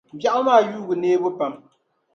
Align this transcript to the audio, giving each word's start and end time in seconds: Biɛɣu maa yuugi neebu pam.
Biɛɣu 0.19 0.41
maa 0.47 0.61
yuugi 0.69 0.95
neebu 0.97 1.29
pam. 1.37 1.53